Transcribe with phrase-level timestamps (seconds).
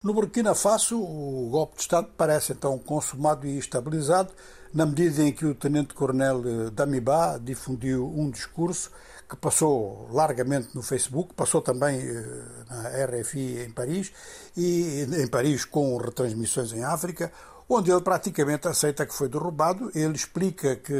[0.00, 4.32] No Burkina Faso, o golpe de Estado parece então consumado e estabilizado,
[4.72, 8.92] na medida em que o tenente-coronel eh, Damiba difundiu um discurso
[9.28, 14.12] que passou largamente no Facebook, passou também eh, na RFI em Paris,
[14.56, 17.32] e em Paris com retransmissões em África,
[17.68, 19.90] onde ele praticamente aceita que foi derrubado.
[19.94, 20.94] Ele explica que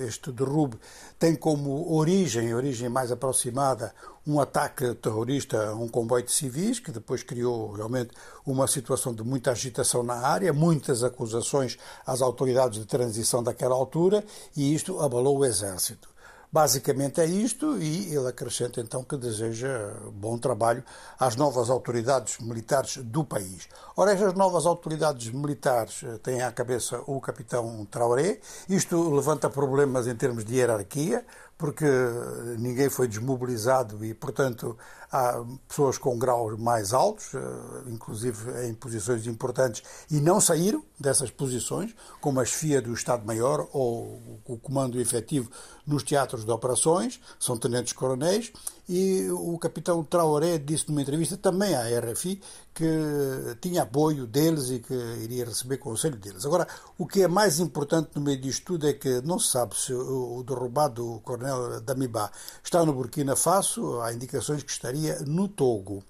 [0.00, 0.78] este derrube
[1.18, 3.94] tem como origem, origem mais aproximada,
[4.26, 8.10] um ataque terrorista a um comboio de civis, que depois criou realmente
[8.44, 14.24] uma situação de muita agitação na área, muitas acusações às autoridades de transição daquela altura,
[14.56, 16.08] e isto abalou o exército.
[16.52, 20.82] Basicamente é isto e ele acrescenta então que deseja bom trabalho
[21.16, 23.68] às novas autoridades militares do país.
[23.96, 28.40] Ora, estas novas autoridades militares eh, têm à cabeça o capitão Traoré.
[28.68, 31.24] Isto levanta problemas em termos de hierarquia,
[31.60, 31.84] porque
[32.58, 34.78] ninguém foi desmobilizado e, portanto,
[35.12, 37.38] há pessoas com graus mais altos, eh,
[37.88, 44.40] inclusive em posições importantes, e não saíram dessas posições, como a chefia do Estado-Maior ou
[44.46, 45.50] o comando efetivo
[45.86, 48.52] nos teatros de operações, são tenentes-coronéis,
[48.88, 52.40] e o capitão Traoré disse numa entrevista também à RFI
[52.74, 52.86] que
[53.60, 56.44] tinha apoio deles e que iria receber conselho deles.
[56.44, 56.66] Agora,
[56.98, 59.92] o que é mais importante no meio disto tudo é que não se sabe se
[59.92, 62.30] o derrubado coronel Damiba
[62.64, 66.02] está no Burkina Faso, há indicações que estaria no Togo.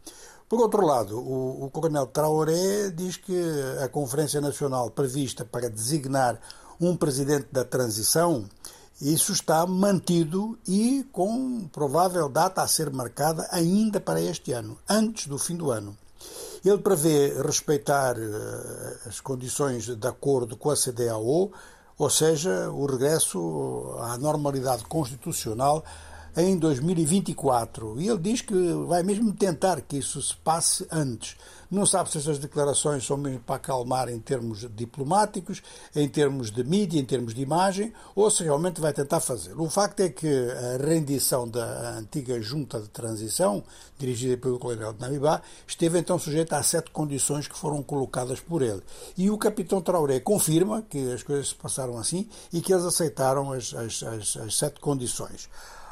[0.48, 3.40] Por outro lado, o, o coronel Traoré diz que
[3.84, 6.40] a Conferência Nacional prevista para designar
[6.80, 8.48] um presidente da transição
[9.00, 15.26] isso está mantido e com provável data a ser marcada ainda para este ano, antes
[15.26, 15.96] do fim do ano.
[16.62, 21.50] Ele prevê respeitar eh, as condições de acordo com a CDAO,
[21.96, 25.82] ou seja, o regresso à normalidade constitucional
[26.36, 28.00] em 2024.
[28.00, 28.54] E ele diz que
[28.86, 31.36] vai mesmo tentar que isso se passe antes.
[31.70, 35.62] Não sabe se essas declarações são mesmo para acalmar em termos diplomáticos,
[35.94, 39.58] em termos de mídia, em termos de imagem, ou se realmente vai tentar fazer.
[39.58, 43.62] O facto é que a rendição da antiga junta de transição,
[43.96, 48.62] dirigida pelo coronel de Namibá, esteve então sujeita a sete condições que foram colocadas por
[48.62, 48.82] ele.
[49.16, 53.52] E o capitão Traoré confirma que as coisas se passaram assim e que eles aceitaram
[53.52, 55.48] as, as, as, as sete condições.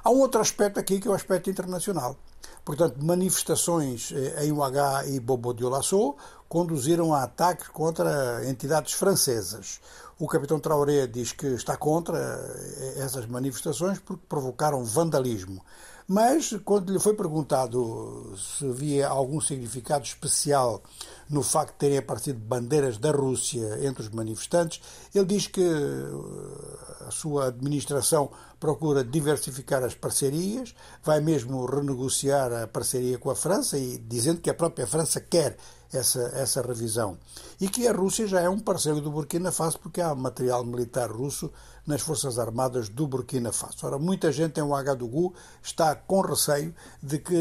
[0.09, 2.17] Há um outro aspecto aqui que é o aspecto internacional.
[2.65, 6.17] Portanto, manifestações eh, em UH e Bobo de Olaçô
[6.49, 9.81] conduziram a ataques contra entidades francesas.
[10.19, 15.63] O capitão Traoré diz que está contra eh, essas manifestações porque provocaram vandalismo.
[16.11, 20.83] Mas, quando lhe foi perguntado se havia algum significado especial
[21.29, 24.81] no facto de terem aparecido bandeiras da Rússia entre os manifestantes,
[25.15, 32.67] ele diz que eh, a sua administração procura diversificar as parcerias, vai mesmo renegociar a
[32.67, 35.59] parceria com a França e dizendo que a própria França quer
[35.93, 37.19] essa, essa revisão.
[37.61, 41.11] E que a Rússia já é um parceiro do Burkina Faso, porque há material militar
[41.11, 41.51] russo
[41.87, 43.79] nas Forças Armadas do Burkina Faso.
[43.83, 47.37] Ora, muita gente em Ouagadougou está com receio de que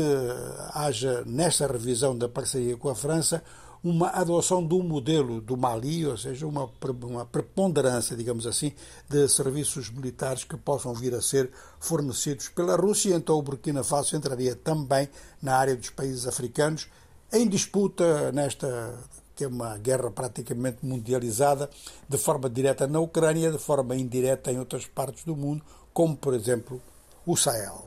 [0.73, 3.43] haja, nesta revisão da parceria com a França,
[3.83, 6.69] uma adoção do modelo do Mali, ou seja, uma,
[7.03, 8.73] uma preponderância, digamos assim,
[9.07, 13.15] de serviços militares que possam vir a ser fornecidos pela Rússia.
[13.15, 15.07] Então, o Burkina Faso entraria também
[15.41, 16.87] na área dos países africanos
[17.31, 18.93] em disputa nesta
[19.37, 21.69] que é uma guerra praticamente mundializada,
[22.09, 26.33] de forma direta na Ucrânia, de forma indireta em outras partes do mundo, como por
[26.33, 26.81] exemplo
[27.23, 27.85] o Sahel.